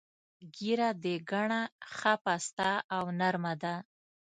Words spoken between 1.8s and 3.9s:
ښه پسته او نر مه ده.